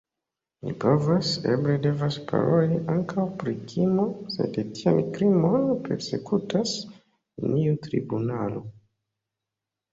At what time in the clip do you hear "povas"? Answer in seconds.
0.83-1.27